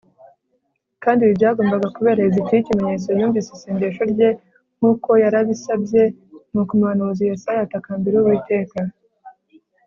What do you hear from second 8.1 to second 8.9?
uwiteka